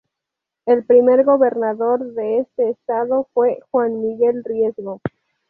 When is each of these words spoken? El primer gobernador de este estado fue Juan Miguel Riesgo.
El 0.65 0.83
primer 0.83 1.23
gobernador 1.23 2.03
de 2.15 2.39
este 2.39 2.71
estado 2.71 3.27
fue 3.35 3.59
Juan 3.69 4.01
Miguel 4.01 4.43
Riesgo. 4.43 4.99